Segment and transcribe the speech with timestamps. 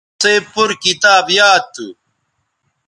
[0.19, 1.87] تِسئ پور کتاب یاد تھو